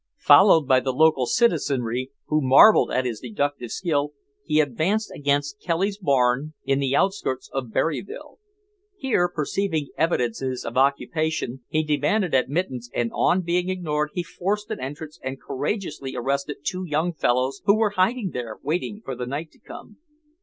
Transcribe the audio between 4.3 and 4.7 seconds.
he